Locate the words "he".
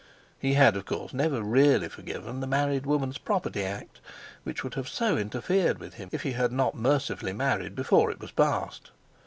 0.39-0.55, 6.23-6.31